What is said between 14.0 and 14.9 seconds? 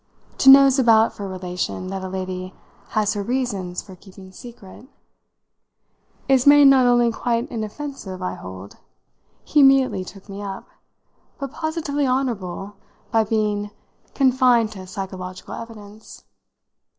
confined to